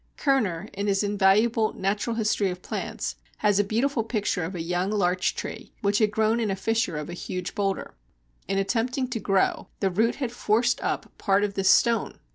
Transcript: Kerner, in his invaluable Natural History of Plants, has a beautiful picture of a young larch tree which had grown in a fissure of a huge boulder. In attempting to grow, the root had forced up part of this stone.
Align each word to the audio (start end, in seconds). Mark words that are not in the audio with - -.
Kerner, 0.17 0.67
in 0.73 0.87
his 0.87 1.03
invaluable 1.03 1.73
Natural 1.73 2.15
History 2.15 2.49
of 2.49 2.63
Plants, 2.63 3.17
has 3.37 3.59
a 3.59 3.63
beautiful 3.63 4.03
picture 4.03 4.43
of 4.43 4.55
a 4.55 4.61
young 4.63 4.89
larch 4.89 5.35
tree 5.35 5.73
which 5.81 5.99
had 5.99 6.09
grown 6.09 6.39
in 6.39 6.49
a 6.49 6.55
fissure 6.55 6.97
of 6.97 7.07
a 7.07 7.13
huge 7.13 7.53
boulder. 7.53 7.93
In 8.47 8.57
attempting 8.57 9.07
to 9.09 9.19
grow, 9.19 9.67
the 9.79 9.91
root 9.91 10.15
had 10.15 10.31
forced 10.31 10.81
up 10.81 11.15
part 11.19 11.43
of 11.43 11.53
this 11.53 11.69
stone. 11.69 12.17